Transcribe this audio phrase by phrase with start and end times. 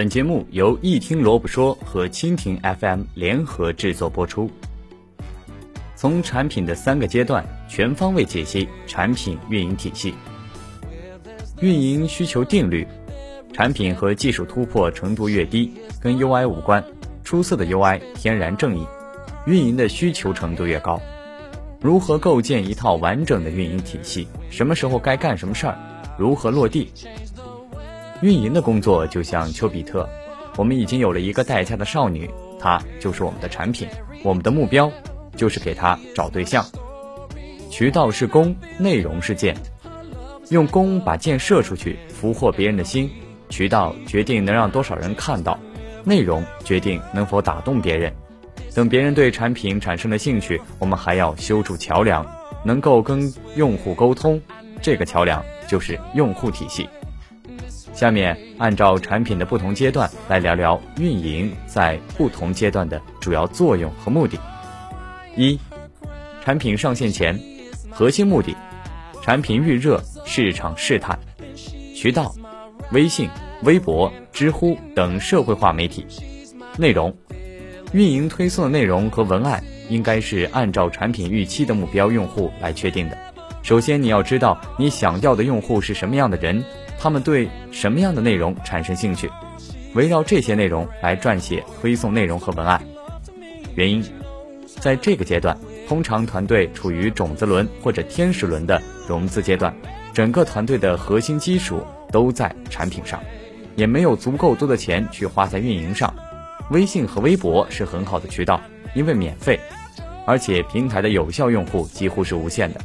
[0.00, 4.50] 本节目由一听萝卜说和蜻蜓 FM 联合制作播出。
[5.94, 10.14] 从产品的三个阶段全方位解析产品运营体系。
[11.60, 12.88] 运营需求定律：
[13.52, 16.82] 产品和技术突破程度越低，跟 UI 无关。
[17.22, 18.86] 出色的 UI 天然正义。
[19.44, 20.98] 运营的需求程度越高，
[21.78, 24.26] 如何构建一套完整的运营体系？
[24.48, 25.76] 什么时候该干什么事儿？
[26.18, 26.90] 如何落地？
[28.22, 30.08] 运营的工作就像丘比特，
[30.56, 32.28] 我们已经有了一个待嫁的少女，
[32.58, 33.88] 她就是我们的产品，
[34.22, 34.92] 我们的目标
[35.36, 36.64] 就是给她找对象。
[37.70, 39.56] 渠道是弓，内容是箭，
[40.50, 43.10] 用弓把箭射出去，俘获别人的心。
[43.48, 45.58] 渠道决定能让多少人看到，
[46.04, 48.12] 内容决定能否打动别人。
[48.74, 52.24] 等别人对产品产生了兴趣，我们还要修筑桥梁，
[52.64, 54.40] 能够跟用户沟通，
[54.82, 56.88] 这个桥梁就是用户体系。
[58.00, 64.38] 下面按照产品的不同阶段来聊聊运营在不同阶段的主要作用和目的。
[65.36, 65.60] 一、
[66.42, 67.38] 产品上线前，
[67.90, 68.56] 核心目的：
[69.22, 71.18] 产品预热、市场试探。
[71.94, 72.34] 渠道：
[72.90, 73.28] 微信、
[73.64, 76.06] 微博、知乎等社会化媒体。
[76.78, 77.14] 内容：
[77.92, 83.18] 运营推送的内容和文案应该是按照产品预期的目标用户来确定的。
[83.62, 86.64] 首先，你要知道你想要的用户是什么样的人。
[87.02, 89.30] 他们对什么样的内容产生兴趣？
[89.94, 92.78] 围绕这些内容来撰写推送内容和文案。
[93.74, 94.04] 原因，
[94.66, 95.56] 在这个阶段，
[95.88, 99.74] 通常团队处于种子轮或者天使轮的融资阶段，
[100.12, 103.18] 整个团队的核心基础都在产品上，
[103.76, 106.14] 也没有足够多的钱去花在运营上。
[106.70, 108.60] 微信和微博是很好的渠道，
[108.94, 109.58] 因为免费，
[110.26, 112.80] 而且平台的有效用户几乎是无限的。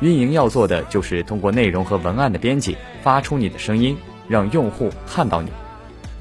[0.00, 3.96] 运营要做的就是通过内容和文案的编辑发出你的声音，
[4.28, 5.50] 让用户看到你。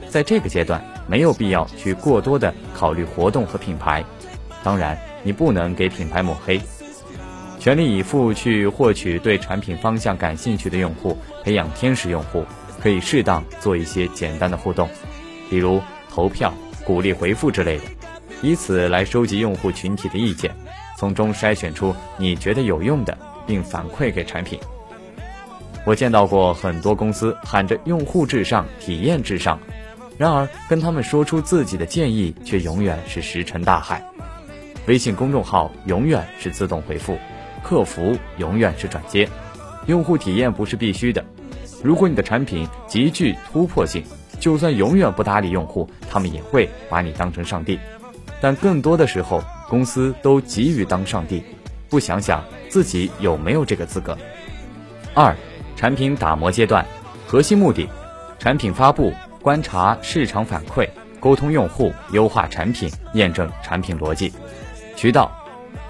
[0.09, 4.03] 在这个阶段，没有必要去过多的考虑活动和品牌。
[4.63, 6.59] 当然，你不能给品牌抹黑，
[7.59, 12.43] 全力以赴去获取对产品方向感兴趣的用户，培养天使用户。
[12.79, 14.87] 可以适当做一些简单的互动，
[15.49, 16.53] 比如投票、
[16.85, 17.83] 鼓励回复之类的，
[18.43, 20.55] 以此来收集用户群体的意见，
[20.95, 23.17] 从中筛选出你觉得有用的。
[23.47, 24.59] 并反馈给产品。
[25.85, 29.57] 我见到过很多公司喊着用户至上、体验至上，
[30.17, 34.05] 然而跟他们说出自己的建议，却永远是石沉大海。
[34.85, 37.17] 微信公众号永远是自动回复，
[37.63, 39.27] 客服永远是转接，
[39.85, 41.23] 用户体验不是必须的。
[41.83, 44.03] 如果你的产品极具突破性，
[44.39, 47.79] 就算永远不搭理用户，他们也会把你当成上帝。
[48.41, 51.43] 但更多的时候，公司都急于当上帝。
[51.89, 54.17] 不想想自己有没有这个资格。
[55.13, 55.35] 二、
[55.75, 56.85] 产品打磨阶段，
[57.25, 57.87] 核心目的：
[58.39, 60.87] 产品发布、观察市场反馈、
[61.19, 64.31] 沟通用户、优化产品、验证产品逻辑。
[64.95, 65.31] 渠道：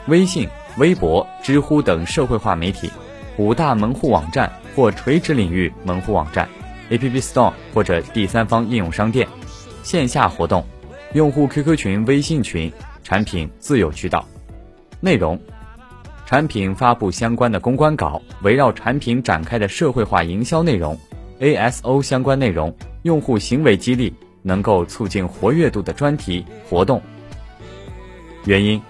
[0.08, 0.48] 微信、
[0.78, 2.92] 微博、知乎等社会化媒体，
[3.38, 6.48] 五大门户网站或垂直领域门户网站
[6.90, 9.28] ，App Store 或者第三方应用商店。
[9.84, 10.66] 线下活动：
[11.14, 12.72] 用户 QQ 群、微信群。
[13.04, 14.26] 产品自有渠道。
[15.00, 15.40] 内容。
[16.28, 21.00] 产品发布相关的公关稿，围绕产品展开的社会化营销内容
[21.40, 27.02] ，ASO 相关内容，用户行为激励，能够促进活跃度的专题活动。
[28.44, 28.82] 原因，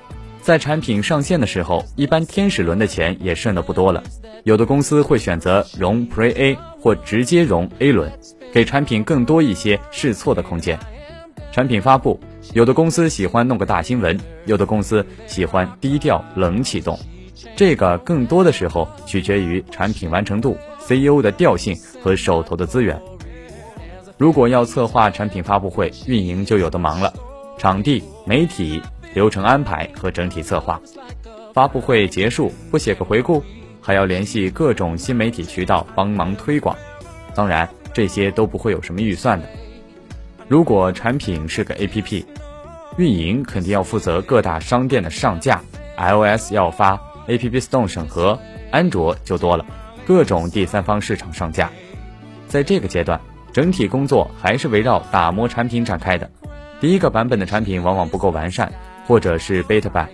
[0.42, 4.02] 在产品上线的时候，一般天使轮的钱也剩的不多了，
[4.44, 8.12] 有的公司会选择融 Pre A 或直接融 A 轮，
[8.52, 10.80] 给产品更多一些试错的空间。
[11.52, 12.20] 产品发布，
[12.54, 16.98] 有的公司喜欢弄个大新闻，有的公司喜欢低调冷启动。
[17.56, 23.00] 这个更多的时候取决于产品完成度、CEO 的调性和手头的资源。
[24.18, 27.14] 如果要策划产品发布会，运营就有的忙了，
[27.58, 28.82] 场地、媒体、
[29.14, 30.82] 流程安排和整体策划。
[31.54, 33.44] 发布会结束不写个回顾，
[33.82, 36.76] 还要联系各种新媒体渠道帮忙推广。
[37.36, 39.48] 当然，这些都不会有什么预算的。
[40.48, 42.26] 如果产品是个 APP，
[42.98, 45.62] 运营肯定要负责各大商店的上架
[45.98, 47.00] ，iOS 要发。
[47.28, 48.40] App Store 审核，
[48.72, 49.66] 安卓就多了，
[50.06, 51.70] 各种第三方市场上架。
[52.48, 53.20] 在这个阶段，
[53.52, 56.30] 整体工作还是围绕打磨产品展开的。
[56.80, 58.72] 第一个版本的产品往往不够完善，
[59.06, 60.10] 或者是 Beta 版，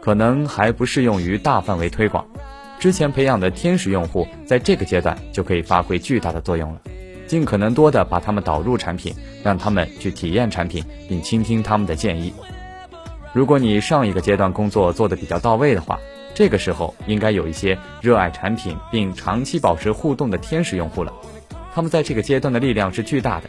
[0.00, 2.26] 可能还不适用于大范围推广。
[2.80, 6.80] 之前培养的天使用户，在这个阶段就可以发挥巨大的作用了。
[7.28, 12.34] 尽可能多的把他们导入产品，让他们去体验产品，并倾听他们的建议。
[13.32, 15.98] 如果你上一个阶段工作做得比较到位的话，
[16.34, 21.12] 这个时候应该有一些热爱产品并长期保持互动的天使用户了，
[21.74, 23.48] 他们在这个阶段的力量是巨大的。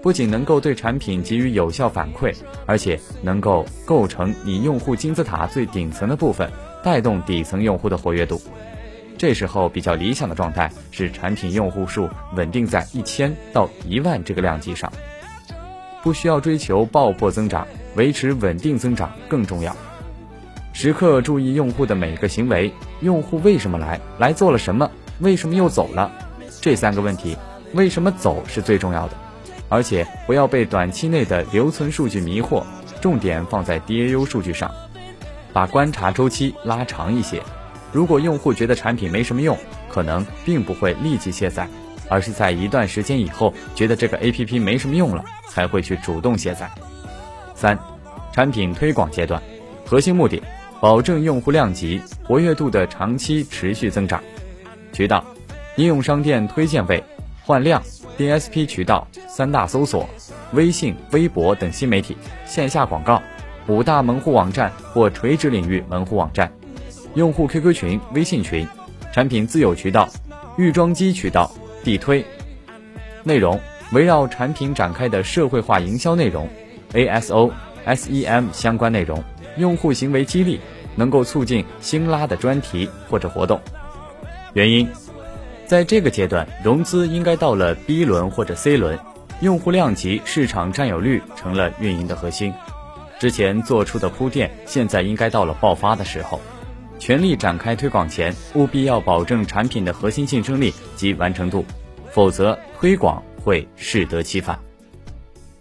[0.00, 2.32] 不仅能够对产品给予有效反馈，
[2.66, 6.48] 而且能够构成你用户金字塔最顶层的部分，
[6.84, 8.40] 带动底层用户的活跃度。
[9.18, 14.92] 这时候比较理想的状态是产品用户数稳定在一千到一万这个量级上，
[16.00, 17.66] 不需要追求爆破增长，
[17.96, 19.76] 维持稳定增长更重要。
[20.80, 24.88] 时刻注意用户的每个行为，用户为什么来，来做了什么，
[25.18, 26.08] 为什么又走了，
[26.60, 27.36] 这三个问题，
[27.72, 29.14] 为什么走是最重要的。
[29.68, 32.62] 而且不要被短期内的留存数据迷惑，
[33.00, 34.72] 重点放在 DAU 数据上，
[35.52, 37.42] 把观察周期拉长一些。
[37.90, 39.58] 如果用户觉得产品没什么用，
[39.90, 41.68] 可能并不会立即卸载，
[42.08, 46.70] 而是在一段时间以后觉得这个 APP 没什么用了，才会去主动卸载。
[47.56, 47.76] 三、
[48.32, 49.42] 产品推广阶段，
[49.84, 50.40] 核心目的
[50.80, 54.22] 保证用户量级、活跃度的长期持续增长。
[54.92, 55.24] 渠道：
[55.76, 57.02] 应用商店推荐位、
[57.44, 57.82] 换量、
[58.16, 60.08] DSP 渠道、三大搜索、
[60.52, 62.16] 微信、微博等新媒体、
[62.46, 63.22] 线下广告、
[63.66, 66.50] 五大门户网站或垂直领域门户网站。
[67.14, 68.66] 用户 QQ 群、微信群，
[69.12, 70.08] 产品自有渠道、
[70.56, 71.50] 预装机渠道、
[71.82, 72.24] 地推。
[73.24, 73.58] 内容
[73.92, 76.48] 围绕产品展开的社会化营销内容
[76.92, 77.50] ，ASO、
[77.84, 79.22] SEM 相关内容，
[79.58, 80.60] 用户行为激励，
[80.96, 83.60] 能够促进新拉的专题或者活动。
[84.54, 84.88] 原因，
[85.66, 88.98] 在这个阶段，融资应该到了 B 轮或者 C 轮，
[89.40, 92.52] 用户量级、市场占有率成了运营的核心。
[93.18, 96.40] 之前做出的铺垫，现在应该到了爆发的时候。
[97.00, 101.64] 全力展开推广前，务必要保证产品的核心竞争力及完成度，
[102.10, 104.58] 否则推广会适得其反。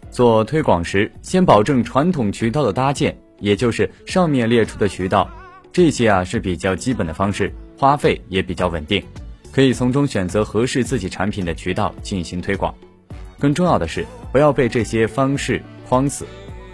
[0.09, 5.30] 做推广时，先保证传统渠道的搭建，也就是上面列出的渠道，
[5.72, 9.04] 这些啊是比较基本的方式，花费也比较稳定，
[9.51, 12.74] 可以从中选择合适自己产品的渠道进行推广。
[13.39, 16.25] 更重要的是，不要被这些方式框死。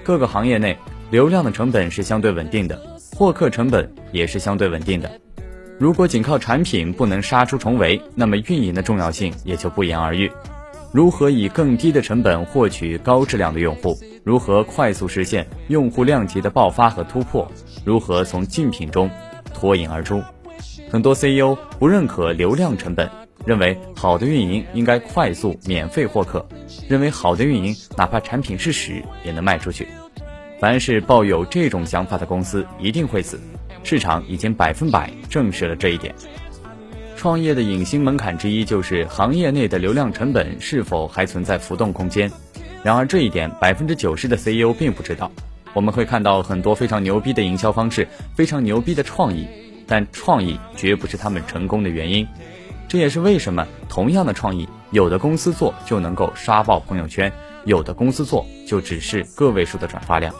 [0.04, 0.77] 各个行业内，
[1.12, 2.81] 流量的成本是相对稳定的。
[3.15, 5.19] 获客成本也是相对稳定的。
[5.77, 10.31] 如果仅靠产品不能杀出重围，那么运营的重要性也就不言而喻。
[10.92, 13.98] 如何以更低的成本获取高质量的用户？
[14.23, 17.49] 如何快速实现用户量级的爆发和突破？
[17.83, 19.09] 如何从竞品中
[19.53, 20.21] 脱颖而出？
[20.89, 23.09] 很多 CEO 不认可流量成本，
[23.45, 26.45] 认为好的运营应该快速免费获客，
[26.87, 29.87] 认为好的运营哪怕产品是屎也能卖出去。
[30.57, 33.37] 凡是抱有这种想法的公司一定会死，
[33.83, 36.15] 市场已经百分百证实了这一点。
[37.17, 42.31] 创业的隐形门槛之一就是行业内的流量成本是否还存在浮动空间。
[42.83, 45.31] 然而这一点百分之九十的 CEO 并不知道。
[45.74, 49.47] 我们会看到很多非常牛逼的营销方式，非常牛逼的创意，
[49.88, 52.27] 但创意绝不是他们成功的原因。
[52.88, 57.31] 这也是为什么同样的创意，有的公司做就能够刷爆朋友圈，
[57.65, 60.31] 有的公司做就只是个位数的转发量。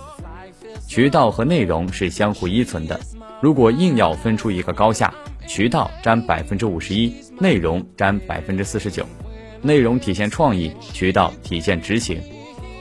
[0.88, 3.00] 渠道和内容是相互依存的，
[3.42, 5.12] 如果硬要分出一个高下，
[5.48, 9.04] 渠道占百分之五十一，内容占百分之四十九。
[9.64, 12.22] 内容体现创意，渠道体现执行。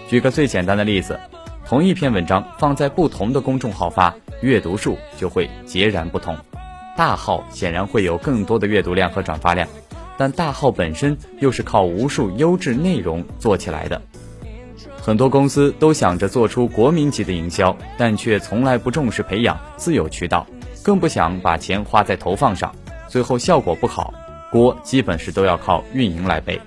[0.09, 1.19] 举个最简单的例子，
[1.65, 4.13] 同一篇文章放在不同的公众号发，
[4.43, 6.37] 阅读数就会截然不同。
[6.97, 9.67] 大号显然会有更多的阅读量和转发量，
[10.19, 14.03] 但大号本身又是靠无数优质内容做起来的。
[15.01, 20.47] 很多公司都想着做出国民级的营销，但却从来不重视培养自有渠道，
[20.83, 22.75] 更不想把钱花在投放上，
[23.09, 24.13] 最后效果不好，
[24.51, 26.61] 锅基本是都要靠运营来背。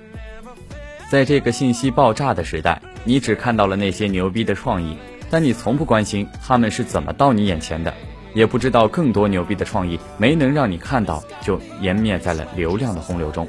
[1.09, 4.97] 在这个信息爆炸的时代，你只看到了那些牛逼的创意，
[5.29, 7.93] 但你从不关心他们是怎么到你眼前的，
[8.33, 13.47] 也不知道更多牛逼的创意没能让你看到，就湮灭在了流量的洪流中。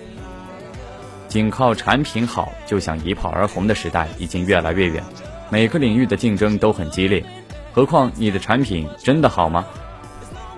[1.28, 5.02] 仅靠产品好就想一炮而红的时代已经越来越远，
[5.50, 7.25] 每个领域的竞争都很激烈，
[7.72, 9.64] 何况你的产品真的好吗？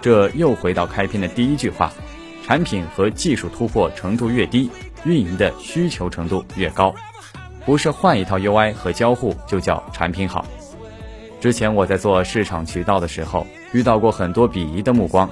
[0.03, 1.93] 这又回到开篇的第一句话：
[2.45, 4.71] 产品和技术突破程度越低，
[5.05, 6.95] 运营的需求程度越高。
[7.65, 10.45] 不是换一套 UI 和交互就叫产品好。
[11.41, 15.29] 之前我在做市场渠道的时候，遇到过很多鄙夷的目光：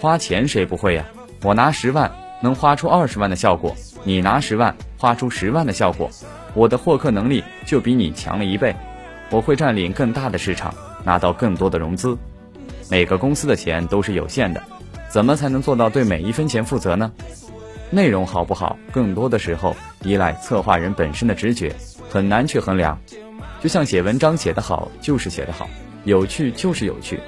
[0.00, 1.04] 花钱谁不会呀？
[1.42, 2.10] 我拿十万
[2.40, 3.74] 能花出二十万的效果。
[4.04, 6.08] 你拿十万花出十万的效果，
[6.54, 8.74] 我的获客能力就比你强了一倍，
[9.30, 10.72] 我会占领更大的市场，
[11.04, 12.16] 拿到更多的融资。
[12.88, 14.62] 每个公司的钱都是有限的，
[15.08, 17.12] 怎么才能做到对每一分钱负责呢？
[17.90, 21.74] 内容好不好，更多的时候依赖策划人本身的直觉，
[22.08, 22.98] 很难去衡量。
[23.60, 25.68] 就像写文章写得好就是写得好，
[26.04, 27.20] 有趣就是有趣，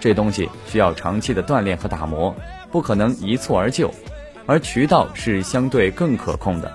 [0.00, 2.34] 这东西需要长期的锻炼和打磨，
[2.70, 3.92] 不可能一蹴而就。
[4.44, 6.70] 而渠道是相对更可控的，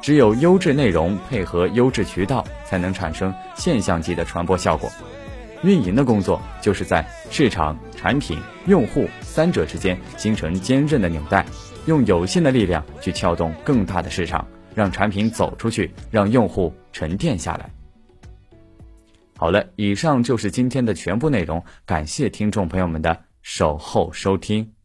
[0.00, 4.90] 只有优质内容配合优质渠道，才能产生现象级的传播效果。
[5.62, 11.44] 运营的工作就是在市场、产品、用户三者之间形成坚韧的纽带，
[11.86, 17.70] 用有限的力量去撬动更大的市场，让产品走出去，让用户沉淀下来。
[19.36, 24.77] 好了，以上就是今天的全部内容，感谢听众朋友们的守候收听。